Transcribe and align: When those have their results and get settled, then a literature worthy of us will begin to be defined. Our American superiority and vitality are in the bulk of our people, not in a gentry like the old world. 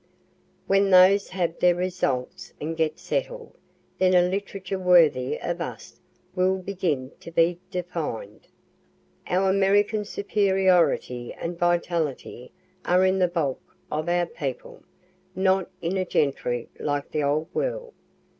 When 0.65 0.89
those 0.89 1.29
have 1.29 1.59
their 1.59 1.75
results 1.75 2.53
and 2.59 2.75
get 2.75 2.97
settled, 2.97 3.55
then 3.99 4.15
a 4.15 4.27
literature 4.27 4.79
worthy 4.79 5.39
of 5.39 5.61
us 5.61 6.01
will 6.35 6.57
begin 6.57 7.11
to 7.19 7.29
be 7.29 7.59
defined. 7.69 8.47
Our 9.27 9.51
American 9.51 10.03
superiority 10.03 11.35
and 11.35 11.55
vitality 11.55 12.51
are 12.83 13.05
in 13.05 13.19
the 13.19 13.27
bulk 13.27 13.61
of 13.91 14.09
our 14.09 14.25
people, 14.25 14.81
not 15.35 15.69
in 15.83 15.97
a 15.97 16.05
gentry 16.05 16.67
like 16.79 17.11
the 17.11 17.21
old 17.21 17.49
world. 17.53 17.93